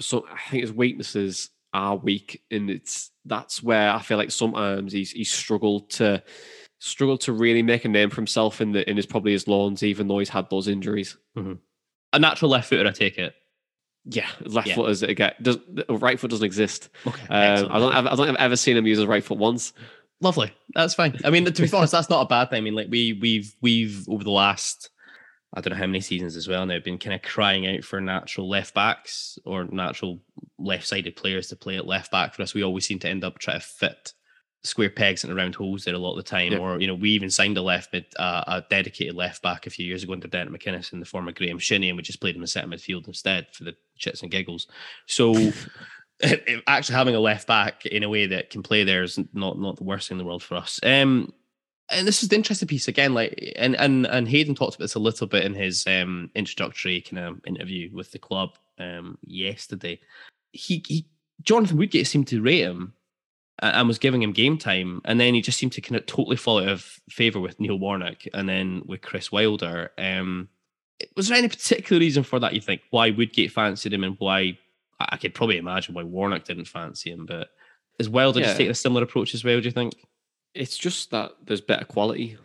so 0.00 0.26
I 0.32 0.50
think 0.50 0.62
his 0.62 0.72
weaknesses 0.72 1.50
are 1.74 1.96
weak, 1.96 2.42
and 2.50 2.70
it's 2.70 3.10
that's 3.26 3.62
where 3.62 3.90
I 3.90 4.00
feel 4.00 4.16
like 4.16 4.30
sometimes 4.30 4.92
he's 4.92 5.10
he's 5.10 5.32
struggled 5.32 5.90
to 5.90 6.22
struggled 6.78 7.20
to 7.20 7.32
really 7.34 7.62
make 7.62 7.84
a 7.84 7.88
name 7.88 8.08
for 8.08 8.16
himself 8.16 8.62
in 8.62 8.72
the 8.72 8.88
in 8.88 8.96
his 8.96 9.06
probably 9.06 9.32
his 9.32 9.46
lawns, 9.46 9.82
even 9.82 10.08
though 10.08 10.18
he's 10.18 10.30
had 10.30 10.48
those 10.50 10.66
injuries. 10.66 11.16
Mm-hmm. 11.36 11.54
A 12.12 12.18
natural 12.18 12.50
left 12.50 12.70
footer, 12.70 12.88
I 12.88 12.92
take 12.92 13.18
it. 13.18 13.34
Yeah, 14.04 14.28
left 14.44 14.68
yeah. 14.68 14.74
foot 14.74 14.90
as 14.90 15.02
it 15.02 15.14
get. 15.14 15.42
Does, 15.42 15.58
right 15.88 16.18
foot 16.18 16.30
doesn't 16.30 16.44
exist. 16.44 16.88
Okay, 17.06 17.22
um, 17.28 17.68
I 17.70 17.78
don't. 17.78 17.92
Have 17.92 18.06
I 18.06 18.10
don't 18.10 18.26
think 18.26 18.30
I've 18.30 18.44
ever 18.44 18.56
seen 18.56 18.76
him 18.76 18.86
use 18.86 18.98
his 18.98 19.06
right 19.06 19.22
foot 19.22 19.38
once. 19.38 19.72
Lovely. 20.20 20.52
That's 20.74 20.94
fine. 20.94 21.18
I 21.24 21.30
mean, 21.30 21.44
to 21.44 21.62
be 21.62 21.72
honest, 21.72 21.92
that's 21.92 22.10
not 22.10 22.22
a 22.22 22.28
bad 22.28 22.50
thing. 22.50 22.58
I 22.58 22.60
mean, 22.60 22.74
like 22.74 22.88
we 22.90 23.14
we've 23.14 23.54
we've 23.60 24.08
over 24.08 24.24
the 24.24 24.30
last 24.30 24.90
I 25.52 25.60
don't 25.60 25.72
know 25.72 25.78
how 25.78 25.86
many 25.86 26.00
seasons 26.00 26.36
as 26.36 26.46
well 26.46 26.64
now 26.64 26.78
been 26.78 26.98
kind 26.98 27.14
of 27.14 27.22
crying 27.22 27.66
out 27.66 27.82
for 27.84 28.00
natural 28.00 28.48
left 28.48 28.72
backs 28.72 29.38
or 29.44 29.64
natural 29.64 30.20
left 30.58 30.86
sided 30.86 31.16
players 31.16 31.48
to 31.48 31.56
play 31.56 31.76
at 31.76 31.86
left 31.86 32.12
back 32.12 32.34
for 32.34 32.42
us. 32.42 32.54
We 32.54 32.62
always 32.62 32.86
seem 32.86 33.00
to 33.00 33.08
end 33.08 33.24
up 33.24 33.38
trying 33.38 33.60
to 33.60 33.66
fit 33.66 34.12
square 34.62 34.90
pegs 34.90 35.24
into 35.24 35.34
round 35.34 35.54
holes 35.54 35.84
there 35.84 35.94
a 35.94 35.98
lot 35.98 36.12
of 36.12 36.16
the 36.18 36.22
time. 36.30 36.52
Or 36.60 36.80
you 36.80 36.86
know, 36.86 36.94
we 36.94 37.10
even 37.10 37.30
signed 37.30 37.56
a 37.56 37.62
left 37.62 37.92
mid, 37.92 38.06
uh, 38.18 38.44
a 38.46 38.64
dedicated 38.68 39.14
left 39.14 39.42
back 39.42 39.66
a 39.66 39.70
few 39.70 39.86
years 39.86 40.02
ago 40.02 40.12
under 40.12 40.28
Derek 40.28 40.50
McInnes 40.50 40.92
in 40.92 41.00
the 41.00 41.06
form 41.06 41.28
of 41.28 41.34
Graeme 41.34 41.58
Shinnie, 41.58 41.88
and 41.88 41.96
we 41.96 42.02
just 42.02 42.20
played 42.20 42.36
him 42.36 42.42
in 42.42 42.46
centre 42.46 42.68
midfield 42.68 43.06
instead 43.08 43.46
for 43.52 43.64
the 43.64 43.74
chits 43.96 44.22
and 44.22 44.30
giggles. 44.30 44.66
So. 45.06 45.34
it- 45.36 45.54
it- 46.46 46.62
Actually, 46.66 46.96
having 46.96 47.14
a 47.14 47.20
left 47.20 47.46
back 47.46 47.86
in 47.86 48.02
a 48.02 48.08
way 48.10 48.26
that 48.26 48.50
can 48.50 48.62
play 48.62 48.84
there 48.84 49.02
is 49.02 49.18
not 49.32 49.58
not 49.58 49.76
the 49.76 49.84
worst 49.84 50.08
thing 50.08 50.16
in 50.16 50.18
the 50.18 50.24
world 50.26 50.42
for 50.42 50.54
us. 50.56 50.78
Um, 50.82 51.32
and 51.90 52.06
this 52.06 52.22
is 52.22 52.28
the 52.28 52.36
interesting 52.36 52.68
piece 52.68 52.86
again. 52.88 53.14
Like, 53.14 53.52
and 53.56 53.74
and 53.76 54.06
and 54.06 54.28
Hayden 54.28 54.54
talked 54.54 54.76
about 54.76 54.84
this 54.84 54.94
a 54.96 54.98
little 55.00 55.26
bit 55.26 55.44
in 55.44 55.54
his 55.54 55.86
um 55.86 56.30
introductory 56.34 57.00
kind 57.00 57.18
of 57.26 57.40
interview 57.46 57.88
with 57.92 58.12
the 58.12 58.18
club 58.18 58.50
um 58.78 59.16
yesterday. 59.24 59.98
He 60.52 60.84
he, 60.86 61.06
Jonathan 61.42 61.78
Woodgate 61.78 62.06
seemed 62.06 62.28
to 62.28 62.42
rate 62.42 62.60
him 62.64 62.92
and 63.60 63.86
was 63.88 63.98
giving 63.98 64.22
him 64.22 64.32
game 64.32 64.56
time, 64.58 65.00
and 65.04 65.20
then 65.20 65.34
he 65.34 65.40
just 65.40 65.58
seemed 65.58 65.72
to 65.72 65.80
kind 65.80 65.96
of 65.96 66.06
totally 66.06 66.36
fall 66.36 66.58
out 66.62 66.68
of 66.68 66.98
favor 67.10 67.38
with 67.40 67.60
Neil 67.60 67.78
Warnock, 67.78 68.22
and 68.34 68.48
then 68.48 68.82
with 68.86 69.02
Chris 69.02 69.30
Wilder. 69.30 69.90
Um, 69.98 70.48
was 71.16 71.28
there 71.28 71.38
any 71.38 71.48
particular 71.48 72.00
reason 72.00 72.22
for 72.22 72.38
that? 72.40 72.54
You 72.54 72.60
think 72.60 72.82
why 72.90 73.10
Woodgate 73.10 73.52
fancied 73.52 73.92
him, 73.92 74.04
and 74.04 74.16
why 74.18 74.58
I 74.98 75.16
could 75.16 75.34
probably 75.34 75.56
imagine 75.58 75.94
why 75.94 76.02
Warnock 76.02 76.44
didn't 76.44 76.66
fancy 76.68 77.10
him, 77.10 77.26
but 77.26 77.48
is 77.98 78.08
Wilder 78.08 78.40
Yeah. 78.40 78.46
just 78.46 78.56
taking 78.58 78.70
a 78.70 78.74
similar 78.74 79.02
approach 79.04 79.34
as 79.34 79.44
well? 79.44 79.58
Do 79.60 79.64
you 79.66 79.70
think? 79.72 79.94
It's 80.54 80.76
just 80.76 81.10
that 81.12 81.32
there's 81.44 81.60
better 81.60 81.84
quality. 81.84 82.36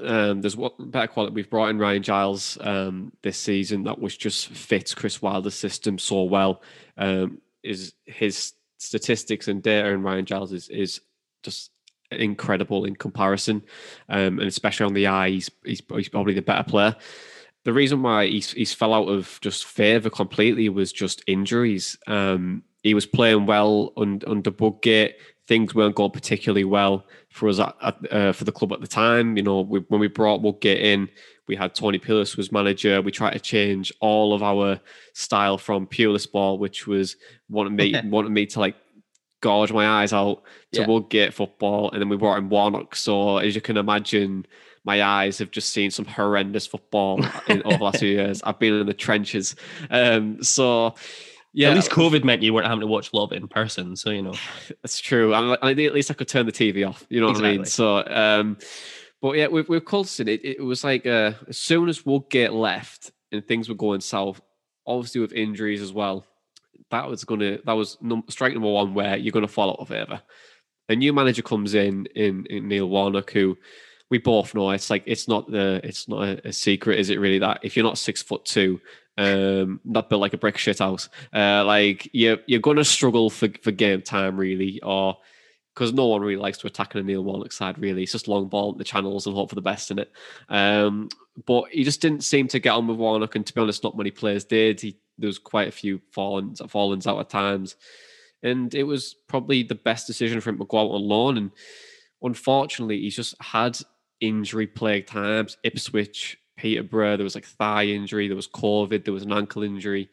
Um, 0.00 0.42
there's 0.42 0.56
what 0.56 0.74
better 0.90 1.08
quality. 1.08 1.34
We've 1.34 1.50
brought 1.50 1.70
in 1.70 1.78
Ryan 1.78 2.02
Giles 2.02 2.56
um, 2.60 3.10
this 3.22 3.38
season 3.38 3.84
that 3.84 3.98
was 3.98 4.16
just 4.16 4.48
fits 4.48 4.94
Chris 4.94 5.20
Wilder's 5.22 5.54
system 5.54 5.98
so 5.98 6.22
well. 6.24 6.62
Um, 6.96 7.40
is 7.64 7.94
his 8.04 8.52
statistics 8.78 9.48
and 9.48 9.62
data 9.62 9.92
and 9.92 10.04
Ryan 10.04 10.24
Giles 10.24 10.52
is 10.52 10.68
is 10.68 11.00
just 11.42 11.70
incredible 12.10 12.84
in 12.84 12.96
comparison, 12.96 13.62
um, 14.08 14.38
and 14.38 14.48
especially 14.48 14.86
on 14.86 14.94
the 14.94 15.06
eye, 15.06 15.30
he's, 15.30 15.50
he's 15.64 15.82
he's 15.94 16.08
probably 16.08 16.34
the 16.34 16.42
better 16.42 16.64
player. 16.64 16.96
The 17.64 17.72
reason 17.72 18.02
why 18.02 18.26
he's 18.26 18.52
he's 18.52 18.72
fell 18.72 18.94
out 18.94 19.08
of 19.08 19.38
just 19.42 19.66
favour 19.66 20.10
completely 20.10 20.68
was 20.68 20.92
just 20.92 21.22
injuries. 21.26 21.98
Um, 22.06 22.62
he 22.82 22.94
was 22.94 23.06
playing 23.06 23.46
well 23.46 23.92
un, 23.96 24.22
under 24.26 24.50
Woodgate. 24.50 25.16
Things 25.48 25.74
weren't 25.74 25.96
going 25.96 26.10
particularly 26.12 26.64
well 26.64 27.04
for 27.30 27.48
us 27.48 27.58
at, 27.58 27.74
at, 27.82 28.12
uh, 28.12 28.32
for 28.32 28.44
the 28.44 28.52
club 28.52 28.72
at 28.72 28.80
the 28.80 28.86
time. 28.86 29.36
You 29.36 29.42
know, 29.42 29.62
we, 29.62 29.80
when 29.88 29.98
we 29.98 30.06
brought 30.06 30.42
Woodgate 30.42 30.80
in, 30.80 31.08
we 31.48 31.56
had 31.56 31.74
Tony 31.74 31.98
Pulis 31.98 32.36
was 32.36 32.52
manager. 32.52 33.00
We 33.00 33.10
tried 33.10 33.32
to 33.32 33.40
change 33.40 33.90
all 34.00 34.34
of 34.34 34.42
our 34.42 34.78
style 35.14 35.56
from 35.58 35.86
Pulis 35.86 36.30
ball, 36.30 36.58
which 36.58 36.86
was 36.86 37.16
wanted 37.48 37.72
me 37.72 37.94
wanted 38.04 38.30
me 38.30 38.44
to 38.46 38.60
like 38.60 38.76
gorge 39.40 39.72
my 39.72 39.86
eyes 40.02 40.12
out 40.12 40.42
to 40.72 40.80
Yeah. 40.80 40.86
Woodgate 40.86 41.32
football, 41.32 41.90
and 41.90 42.00
then 42.00 42.08
we 42.08 42.16
brought 42.16 42.38
in 42.38 42.50
Warnock. 42.50 42.94
So 42.94 43.38
as 43.38 43.54
you 43.54 43.60
can 43.62 43.76
imagine, 43.78 44.46
my 44.84 45.02
eyes 45.02 45.38
have 45.38 45.50
just 45.50 45.72
seen 45.72 45.90
some 45.90 46.04
horrendous 46.04 46.66
football 46.66 47.24
in 47.48 47.62
over 47.62 47.78
the 47.78 47.84
last 47.84 48.00
few 48.00 48.08
years. 48.20 48.42
I've 48.42 48.58
been 48.58 48.74
in 48.74 48.86
the 48.86 48.94
trenches, 48.94 49.56
um, 49.90 50.42
so 50.42 50.94
yeah, 51.52 51.70
At 51.70 51.76
least 51.76 51.90
COVID 51.90 52.24
meant 52.24 52.42
you 52.42 52.52
weren't 52.52 52.66
having 52.66 52.80
to 52.80 52.86
watch 52.86 53.12
a 53.12 53.16
lot 53.16 53.24
of 53.24 53.32
it 53.32 53.42
in 53.42 53.48
person, 53.48 53.96
so 53.96 54.10
you 54.10 54.22
know. 54.22 54.34
that's 54.82 55.00
true. 55.00 55.30
Like- 55.30 55.62
at 55.62 55.94
least 55.94 56.10
I 56.10 56.14
could 56.14 56.28
turn 56.28 56.46
the 56.46 56.52
TV 56.52 56.88
off. 56.88 57.04
You 57.08 57.20
know 57.20 57.28
what 57.28 57.38
I 57.38 57.56
mean? 57.56 57.64
So, 57.64 58.04
um, 58.06 58.58
but 59.20 59.36
yeah, 59.36 59.46
with, 59.46 59.68
with 59.68 59.84
Coulson, 59.84 60.28
it, 60.28 60.44
it 60.44 60.62
was 60.62 60.84
like 60.84 61.06
uh, 61.06 61.32
as 61.48 61.58
soon 61.58 61.88
as 61.88 62.04
Woodgate 62.04 62.52
left 62.52 63.10
and 63.32 63.46
things 63.46 63.68
were 63.68 63.74
going 63.74 64.00
south, 64.00 64.40
obviously 64.86 65.20
with 65.20 65.32
injuries 65.32 65.82
as 65.82 65.92
well, 65.92 66.24
that 66.90 67.08
was 67.08 67.24
gonna 67.24 67.58
that 67.64 67.72
was 67.72 67.98
num- 68.00 68.24
strike 68.28 68.52
number 68.52 68.70
one 68.70 68.94
where 68.94 69.16
you're 69.16 69.32
gonna 69.32 69.48
fall 69.48 69.70
out 69.70 69.80
of 69.80 69.88
favour. 69.88 70.22
A 70.88 70.96
new 70.96 71.12
manager 71.12 71.42
comes 71.42 71.74
in 71.74 72.06
in, 72.14 72.46
in 72.46 72.68
Neil 72.68 72.88
Warnock, 72.88 73.30
who 73.30 73.58
we 74.10 74.18
both 74.18 74.54
know 74.54 74.70
it's 74.70 74.88
like 74.88 75.02
it's 75.06 75.28
not 75.28 75.50
the 75.50 75.80
it's 75.84 76.08
not 76.08 76.22
a, 76.22 76.48
a 76.48 76.52
secret, 76.52 76.98
is 76.98 77.10
it 77.10 77.20
really? 77.20 77.38
That 77.38 77.60
if 77.62 77.76
you're 77.76 77.84
not 77.84 77.98
six 77.98 78.22
foot 78.22 78.44
two, 78.44 78.80
um, 79.18 79.80
not 79.84 80.08
built 80.08 80.20
like 80.20 80.32
a 80.32 80.38
brick 80.38 80.56
shit 80.56 80.78
house, 80.78 81.08
uh, 81.34 81.64
like 81.64 82.08
you're 82.12 82.38
you're 82.46 82.60
gonna 82.60 82.84
struggle 82.84 83.28
for 83.28 83.48
for 83.62 83.72
game 83.72 84.00
time 84.00 84.36
really, 84.36 84.80
or 84.82 85.18
because 85.74 85.92
no 85.92 86.06
one 86.06 86.22
really 86.22 86.40
likes 86.40 86.58
to 86.58 86.66
attack 86.66 86.94
on 86.94 87.00
a 87.00 87.04
Neil 87.04 87.22
Warnock 87.22 87.52
side. 87.52 87.78
Really, 87.78 88.04
it's 88.04 88.12
just 88.12 88.28
long 88.28 88.48
ball 88.48 88.72
in 88.72 88.78
the 88.78 88.84
channels 88.84 89.26
and 89.26 89.34
hope 89.34 89.48
for 89.48 89.56
the 89.56 89.60
best 89.60 89.90
in 89.90 89.98
it. 89.98 90.12
Um, 90.48 91.08
but 91.46 91.64
he 91.70 91.84
just 91.84 92.00
didn't 92.00 92.24
seem 92.24 92.48
to 92.48 92.60
get 92.60 92.70
on 92.70 92.86
with 92.86 92.96
Warnock, 92.96 93.34
and 93.34 93.44
to 93.44 93.52
be 93.52 93.60
honest, 93.60 93.82
not 93.82 93.96
many 93.96 94.12
players 94.12 94.44
did. 94.44 94.80
He 94.80 94.98
there 95.18 95.26
was 95.26 95.38
quite 95.38 95.68
a 95.68 95.72
few 95.72 96.00
fallens 96.12 96.62
fallens 96.68 97.08
out 97.08 97.18
at 97.18 97.28
times, 97.28 97.74
and 98.44 98.72
it 98.72 98.84
was 98.84 99.16
probably 99.26 99.64
the 99.64 99.74
best 99.74 100.06
decision 100.06 100.40
for 100.40 100.50
him 100.50 100.58
to 100.58 100.64
go 100.64 100.78
out 100.78 100.94
on 100.94 101.02
loan. 101.02 101.36
And 101.36 101.50
unfortunately, 102.22 103.00
he's 103.00 103.16
just 103.16 103.34
had 103.42 103.78
injury 104.20 104.68
plagued 104.68 105.08
times. 105.08 105.56
Ipswich, 105.64 106.38
Peterborough, 106.58 107.16
there 107.16 107.24
was 107.24 107.34
like 107.34 107.46
thigh 107.46 107.86
injury, 107.86 108.28
there 108.28 108.36
was 108.36 108.48
COVID, 108.48 109.04
there 109.04 109.14
was 109.14 109.22
an 109.22 109.32
ankle 109.32 109.62
injury. 109.62 110.10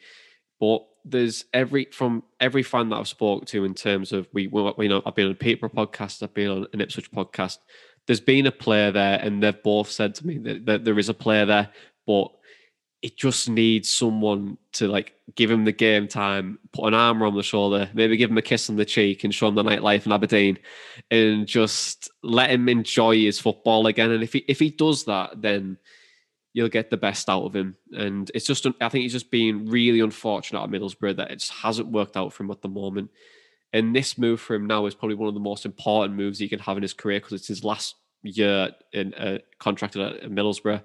But 0.59 0.85
there's 1.03 1.45
every 1.53 1.85
from 1.91 2.23
every 2.39 2.63
fan 2.63 2.89
that 2.89 2.97
I've 2.97 3.07
spoke 3.07 3.45
to 3.47 3.65
in 3.65 3.73
terms 3.73 4.11
of 4.11 4.27
we, 4.33 4.47
we 4.47 4.73
you 4.79 4.89
know 4.89 5.01
I've 5.05 5.15
been 5.15 5.25
on 5.25 5.33
a 5.33 5.35
Peterborough 5.35 5.69
podcast, 5.69 6.23
I've 6.23 6.33
been 6.33 6.49
on 6.49 6.67
an 6.71 6.81
Ipswich 6.81 7.11
podcast. 7.11 7.57
There's 8.07 8.21
been 8.21 8.45
a 8.45 8.51
player 8.51 8.91
there, 8.91 9.19
and 9.19 9.41
they've 9.41 9.63
both 9.63 9.89
said 9.89 10.15
to 10.15 10.27
me 10.27 10.37
that, 10.39 10.65
that 10.67 10.85
there 10.85 10.99
is 10.99 11.09
a 11.09 11.13
player 11.13 11.45
there, 11.45 11.69
but 12.05 12.31
it 13.01 13.17
just 13.17 13.49
needs 13.49 13.91
someone 13.91 14.57
to 14.73 14.87
like 14.87 15.13
give 15.35 15.51
him 15.51 15.65
the 15.65 15.71
game 15.71 16.07
time, 16.07 16.57
put 16.71 16.87
an 16.87 16.93
arm 16.95 17.21
around 17.21 17.35
the 17.35 17.43
shoulder, 17.43 17.89
maybe 17.93 18.17
give 18.17 18.31
him 18.31 18.37
a 18.37 18.41
kiss 18.41 18.69
on 18.69 18.77
the 18.77 18.85
cheek 18.85 19.23
and 19.23 19.33
show 19.33 19.47
him 19.47 19.55
the 19.55 19.63
nightlife 19.63 20.05
in 20.05 20.11
Aberdeen, 20.11 20.57
and 21.11 21.45
just 21.45 22.09
let 22.23 22.49
him 22.49 22.67
enjoy 22.67 23.15
his 23.15 23.39
football 23.39 23.85
again. 23.87 24.11
And 24.11 24.23
if 24.23 24.33
he 24.33 24.39
if 24.47 24.59
he 24.59 24.71
does 24.71 25.05
that, 25.05 25.39
then 25.41 25.77
you'll 26.55 26.69
get 26.69 26.89
the 26.89 26.97
best 26.97 27.29
out 27.29 27.43
of 27.43 27.55
him. 27.55 27.75
And 27.91 28.31
it's 28.33 28.45
just 28.45 28.65
I 28.65 28.89
think 28.89 29.03
he's 29.03 29.11
just 29.11 29.29
being 29.29 29.67
really 29.67 29.99
unfortunate 29.99 30.63
at 30.63 30.69
Middlesbrough 30.69 31.17
that 31.17 31.29
it 31.29 31.39
just 31.39 31.51
hasn't 31.51 31.89
worked 31.89 32.15
out 32.15 32.33
for 32.33 32.43
him 32.43 32.51
at 32.51 32.61
the 32.61 32.69
moment. 32.69 33.11
And 33.73 33.93
this 33.93 34.17
move 34.17 34.39
for 34.39 34.55
him 34.55 34.65
now 34.65 34.85
is 34.85 34.95
probably 34.95 35.15
one 35.15 35.27
of 35.27 35.33
the 35.33 35.41
most 35.41 35.65
important 35.65 36.15
moves 36.15 36.39
he 36.39 36.47
can 36.47 36.59
have 36.59 36.77
in 36.77 36.83
his 36.83 36.93
career 36.93 37.19
because 37.19 37.33
it's 37.33 37.49
his 37.49 37.65
last 37.65 37.95
year 38.23 38.69
in 38.93 39.13
uh, 39.15 39.39
contracted 39.59 40.01
at 40.01 40.31
Middlesbrough 40.31 40.81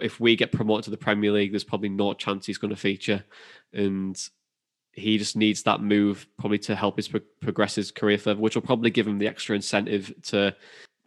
if 0.00 0.18
we 0.18 0.36
get 0.36 0.52
promoted 0.52 0.84
to 0.84 0.90
the 0.90 0.96
Premier 0.96 1.30
League, 1.32 1.52
there's 1.52 1.64
probably 1.64 1.88
no 1.88 2.14
chance 2.14 2.46
he's 2.46 2.58
going 2.58 2.74
to 2.74 2.80
feature, 2.80 3.22
and 3.72 4.18
he 4.92 5.18
just 5.18 5.36
needs 5.36 5.62
that 5.64 5.80
move 5.80 6.26
probably 6.38 6.58
to 6.58 6.74
help 6.74 6.96
his 6.96 7.08
pro- 7.08 7.20
progress 7.40 7.74
his 7.74 7.90
career 7.90 8.18
further, 8.18 8.40
which 8.40 8.54
will 8.54 8.62
probably 8.62 8.90
give 8.90 9.06
him 9.06 9.18
the 9.18 9.28
extra 9.28 9.54
incentive 9.54 10.14
to 10.22 10.54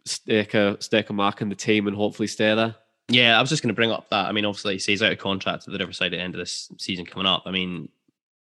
stake 0.04 0.54
a 0.54 0.76
stake 0.80 1.10
a 1.10 1.12
mark 1.12 1.42
in 1.42 1.48
the 1.48 1.54
team 1.54 1.86
and 1.86 1.96
hopefully 1.96 2.28
stay 2.28 2.54
there. 2.54 2.76
Yeah, 3.08 3.38
I 3.38 3.40
was 3.40 3.48
just 3.48 3.62
going 3.62 3.68
to 3.68 3.74
bring 3.74 3.90
up 3.90 4.10
that. 4.10 4.26
I 4.26 4.32
mean, 4.32 4.44
obviously, 4.44 4.74
he 4.74 4.78
says 4.78 5.02
out 5.02 5.12
of 5.12 5.18
contract 5.18 5.66
at 5.66 5.72
the 5.72 5.78
Riverside 5.78 6.12
at 6.12 6.18
the 6.18 6.22
end 6.22 6.34
of 6.34 6.38
this 6.38 6.70
season 6.76 7.06
coming 7.06 7.26
up. 7.26 7.42
I 7.46 7.50
mean, 7.50 7.88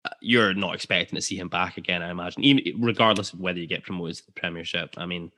uh, 0.03 0.09
you're 0.19 0.53
not 0.53 0.75
expecting 0.75 1.15
to 1.15 1.21
see 1.21 1.37
him 1.37 1.47
back 1.47 1.77
again, 1.77 2.01
I 2.01 2.11
imagine, 2.11 2.43
even 2.43 2.81
regardless 2.81 3.31
of 3.31 3.39
whether 3.39 3.59
you 3.59 3.67
get 3.67 3.83
promoted 3.83 4.17
to 4.17 4.25
the 4.25 4.31
Premiership. 4.33 4.95
I 4.97 5.05
mean, 5.05 5.31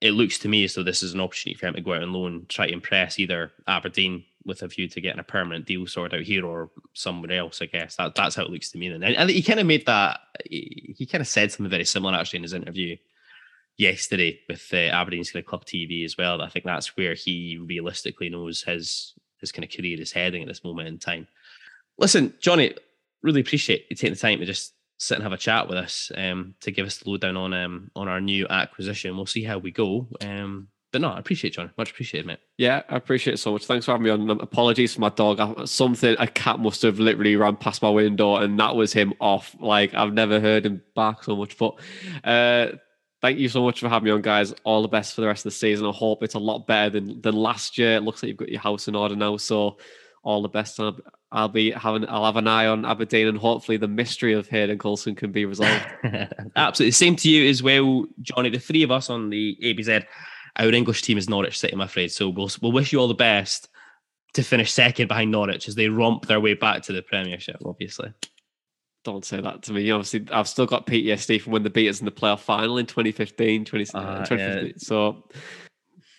it 0.00 0.12
looks 0.12 0.38
to 0.38 0.48
me 0.48 0.64
as 0.64 0.74
though 0.74 0.84
this 0.84 1.02
is 1.02 1.14
an 1.14 1.20
opportunity 1.20 1.58
for 1.58 1.66
him 1.66 1.74
to 1.74 1.80
go 1.80 1.94
out 1.94 2.02
on 2.02 2.12
loan, 2.12 2.46
try 2.48 2.68
to 2.68 2.72
impress 2.72 3.18
either 3.18 3.50
Aberdeen 3.66 4.24
with 4.44 4.62
a 4.62 4.68
view 4.68 4.86
to 4.86 5.00
getting 5.00 5.18
a 5.18 5.24
permanent 5.24 5.66
deal 5.66 5.84
sorted 5.86 6.20
out 6.20 6.24
here 6.24 6.46
or 6.46 6.70
somewhere 6.92 7.32
else. 7.32 7.60
I 7.60 7.66
guess 7.66 7.96
that 7.96 8.14
that's 8.14 8.36
how 8.36 8.44
it 8.44 8.50
looks 8.50 8.70
to 8.70 8.78
me. 8.78 8.86
And, 8.86 9.02
and 9.02 9.30
he 9.30 9.42
kind 9.42 9.58
of 9.58 9.66
made 9.66 9.86
that. 9.86 10.20
He, 10.44 10.94
he 10.96 11.06
kind 11.06 11.22
of 11.22 11.26
said 11.26 11.50
something 11.50 11.70
very 11.70 11.84
similar 11.84 12.14
actually 12.14 12.38
in 12.38 12.42
his 12.44 12.52
interview 12.52 12.96
yesterday 13.76 14.40
with 14.48 14.68
uh, 14.72 14.76
Aberdeen's 14.76 15.30
kind 15.30 15.42
of 15.42 15.48
club 15.48 15.64
TV 15.64 16.04
as 16.04 16.16
well. 16.16 16.40
I 16.42 16.48
think 16.48 16.64
that's 16.64 16.96
where 16.96 17.14
he 17.14 17.58
realistically 17.58 18.28
knows 18.28 18.62
his 18.62 19.14
his 19.40 19.52
kind 19.52 19.64
of 19.64 19.70
career 19.70 20.00
is 20.00 20.12
heading 20.12 20.42
at 20.42 20.48
this 20.48 20.64
moment 20.64 20.88
in 20.88 20.98
time. 20.98 21.26
Listen, 21.98 22.32
Jonny, 22.40 22.74
really 23.22 23.40
appreciate 23.40 23.86
you 23.90 23.96
taking 23.96 24.14
the 24.14 24.18
time 24.18 24.38
to 24.38 24.46
just 24.46 24.72
sit 24.98 25.16
and 25.16 25.22
have 25.22 25.32
a 25.32 25.38
chat 25.38 25.68
with 25.68 25.76
us 25.76 26.10
um, 26.16 26.54
to 26.60 26.70
give 26.70 26.86
us 26.86 26.98
the 26.98 27.10
lowdown 27.10 27.36
on 27.36 27.52
um, 27.52 27.90
on 27.94 28.08
our 28.08 28.20
new 28.20 28.46
acquisition. 28.48 29.16
We'll 29.16 29.26
see 29.26 29.44
how 29.44 29.58
we 29.58 29.70
go. 29.70 30.08
Um, 30.20 30.68
but 30.92 31.02
no, 31.02 31.10
I 31.10 31.18
appreciate 31.18 31.52
it, 31.52 31.56
John. 31.56 31.70
Much 31.76 31.90
appreciated, 31.90 32.26
mate. 32.26 32.38
Yeah, 32.56 32.82
I 32.88 32.96
appreciate 32.96 33.34
it 33.34 33.38
so 33.38 33.52
much. 33.52 33.66
Thanks 33.66 33.84
for 33.84 33.92
having 33.92 34.04
me 34.04 34.10
on. 34.10 34.30
Um, 34.30 34.40
Apologies 34.40 34.94
for 34.94 35.00
my 35.00 35.10
dog. 35.10 35.68
Something 35.68 36.16
a 36.18 36.26
cat 36.26 36.58
must 36.58 36.80
have 36.82 36.98
literally 36.98 37.36
ran 37.36 37.56
past 37.56 37.82
my 37.82 37.90
window, 37.90 38.36
and 38.36 38.58
that 38.58 38.74
was 38.76 38.92
him 38.92 39.12
off. 39.20 39.54
Like 39.60 39.92
I've 39.92 40.14
never 40.14 40.40
heard 40.40 40.64
him 40.64 40.82
bark 40.94 41.24
so 41.24 41.36
much. 41.36 41.58
But 41.58 41.74
uh, 42.24 42.76
thank 43.26 43.40
you 43.40 43.48
so 43.48 43.64
much 43.64 43.80
for 43.80 43.88
having 43.88 44.04
me 44.04 44.12
on, 44.12 44.22
guys. 44.22 44.54
All 44.62 44.82
the 44.82 44.88
best 44.88 45.14
for 45.14 45.20
the 45.20 45.26
rest 45.26 45.40
of 45.40 45.50
the 45.50 45.56
season. 45.56 45.84
I 45.84 45.90
hope 45.90 46.22
it's 46.22 46.34
a 46.34 46.38
lot 46.38 46.66
better 46.66 46.90
than 46.90 47.20
than 47.22 47.34
last 47.34 47.76
year. 47.76 47.96
It 47.96 48.02
looks 48.02 48.22
like 48.22 48.28
you've 48.28 48.36
got 48.36 48.50
your 48.50 48.60
house 48.60 48.86
in 48.86 48.94
order 48.94 49.16
now. 49.16 49.36
So 49.36 49.78
all 50.22 50.42
the 50.42 50.48
best. 50.48 50.78
I'll, 50.78 50.96
I'll 51.32 51.48
be 51.48 51.72
having. 51.72 52.08
I'll 52.08 52.24
have 52.24 52.36
an 52.36 52.46
eye 52.46 52.66
on 52.66 52.84
Aberdeen, 52.84 53.26
and 53.26 53.36
hopefully 53.36 53.78
the 53.78 53.88
mystery 53.88 54.32
of 54.32 54.46
Hayden 54.46 54.78
Coulson 54.78 55.16
can 55.16 55.32
be 55.32 55.44
resolved. 55.44 55.84
Absolutely. 56.56 56.92
Same 56.92 57.16
to 57.16 57.28
you 57.28 57.50
as 57.50 57.64
well, 57.64 58.06
Jonny. 58.22 58.50
The 58.50 58.60
three 58.60 58.84
of 58.84 58.92
us 58.92 59.10
on 59.10 59.30
the 59.30 59.58
ABZ, 59.60 60.04
our 60.56 60.70
English 60.70 61.02
team 61.02 61.18
is 61.18 61.28
Norwich 61.28 61.58
City, 61.58 61.72
I'm 61.74 61.80
afraid. 61.80 62.12
So 62.12 62.28
we'll, 62.28 62.50
we'll 62.62 62.72
wish 62.72 62.92
you 62.92 63.00
all 63.00 63.08
the 63.08 63.14
best 63.14 63.68
to 64.34 64.44
finish 64.44 64.72
second 64.72 65.08
behind 65.08 65.32
Norwich 65.32 65.66
as 65.66 65.74
they 65.74 65.88
romp 65.88 66.26
their 66.26 66.40
way 66.40 66.54
back 66.54 66.82
to 66.82 66.92
the 66.92 67.02
Premiership, 67.02 67.56
obviously. 67.64 68.12
Don't 69.06 69.24
say 69.24 69.40
that 69.40 69.62
to 69.62 69.72
me. 69.72 69.88
Obviously, 69.90 70.26
I've 70.32 70.48
still 70.48 70.66
got 70.66 70.84
PTSD 70.86 71.40
from 71.40 71.52
when 71.52 71.62
the 71.62 71.70
beat 71.70 71.88
us 71.88 72.00
in 72.00 72.04
the 72.06 72.10
playoff 72.10 72.40
final 72.40 72.76
in 72.76 72.86
2015. 72.86 73.64
20, 73.64 73.86
Ah, 73.94 74.24
2015. 74.24 74.66
yeah. 74.66 74.72
So 74.78 75.24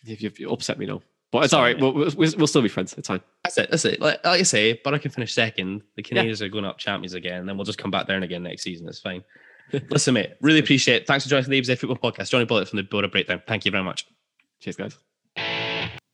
you've, 0.05 0.39
you've 0.39 0.51
upset 0.51 0.79
me 0.79 0.85
now. 0.85 1.01
But 1.31 1.43
it's 1.43 1.53
all 1.53 1.61
right. 1.61 1.77
We'll, 1.77 1.91
we'll, 1.93 2.09
we'll 2.15 2.47
still 2.47 2.61
be 2.61 2.69
friends. 2.69 2.93
It's 2.97 3.09
fine. 3.09 3.19
That's 3.43 3.57
it. 3.57 3.69
That's 3.69 3.83
it. 3.83 3.99
Like, 3.99 4.23
like 4.23 4.39
I 4.39 4.43
say, 4.43 4.79
Boro 4.81 4.97
can 4.99 5.11
finish 5.11 5.33
second. 5.33 5.81
The 5.97 6.01
Canadians 6.03 6.41
are 6.41 6.47
going 6.47 6.63
up 6.63 6.77
champions 6.77 7.13
again. 7.13 7.45
Then 7.45 7.57
we'll 7.57 7.65
just 7.65 7.77
come 7.77 7.91
back 7.91 8.07
down 8.07 8.23
again 8.23 8.43
next 8.43 8.63
season. 8.63 8.87
It's 8.87 8.99
fine. 8.99 9.21
Listen, 9.89 10.13
mate, 10.13 10.31
really 10.41 10.59
appreciate 10.59 11.01
it. 11.01 11.07
Thanks 11.07 11.25
for 11.25 11.29
joining 11.29 11.49
the 11.49 11.61
ABZ 11.61 11.77
Football 11.77 12.11
Podcast. 12.11 12.29
Jonny 12.29 12.45
Bullock 12.45 12.69
from 12.69 12.77
the 12.77 12.83
Boro 12.83 13.09
Breakdown. 13.09 13.41
Thank 13.45 13.65
you 13.65 13.71
very 13.71 13.83
much. 13.83 14.07
Cheers, 14.61 14.77
guys. 14.77 14.97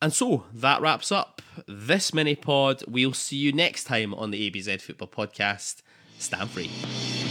And 0.01 0.12
so 0.12 0.44
that 0.56 0.82
wraps 0.82 1.12
up 1.13 1.42
this 1.68 2.13
mini 2.13 2.36
pod. 2.36 2.84
We'll 2.88 3.13
see 3.13 3.38
you 3.38 3.53
next 3.53 3.84
time 3.86 4.13
on 4.15 4.32
the 4.32 4.50
ABZ 4.51 4.82
Football 4.82 5.08
Podcast. 5.08 5.82
Stand 6.24 6.50
free. 6.51 7.23